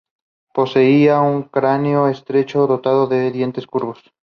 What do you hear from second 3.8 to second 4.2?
fuera del campo.